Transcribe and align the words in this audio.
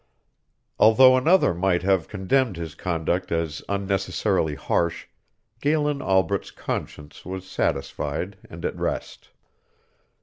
Although 0.79 1.15
another 1.15 1.53
might 1.53 1.83
have 1.83 2.07
condemned 2.07 2.57
his 2.57 2.73
conduct 2.73 3.31
as 3.31 3.61
unnecessarily 3.69 4.55
harsh, 4.55 5.05
Galen 5.61 6.01
Albret's 6.01 6.49
conscience 6.49 7.23
was 7.23 7.47
satisfied 7.47 8.37
and 8.49 8.65
at 8.65 8.75
rest. 8.75 9.29